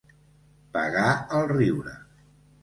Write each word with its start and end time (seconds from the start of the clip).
Pagar 0.77 1.11
el 1.41 1.43
riure. 1.53 1.95